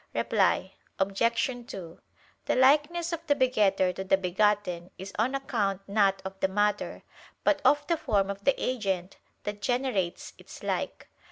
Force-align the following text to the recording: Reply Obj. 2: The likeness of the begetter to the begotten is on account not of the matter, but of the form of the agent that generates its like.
Reply 0.15 0.73
Obj. 0.97 1.51
2: 1.67 1.99
The 2.45 2.55
likeness 2.55 3.13
of 3.13 3.19
the 3.27 3.35
begetter 3.35 3.93
to 3.93 4.03
the 4.03 4.17
begotten 4.17 4.89
is 4.97 5.13
on 5.19 5.35
account 5.35 5.79
not 5.87 6.23
of 6.25 6.39
the 6.39 6.47
matter, 6.47 7.03
but 7.43 7.61
of 7.63 7.85
the 7.85 7.97
form 7.97 8.31
of 8.31 8.43
the 8.43 8.55
agent 8.57 9.17
that 9.43 9.61
generates 9.61 10.33
its 10.39 10.63
like. 10.63 11.07